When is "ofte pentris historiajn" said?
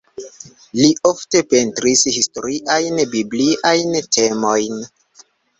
1.09-2.97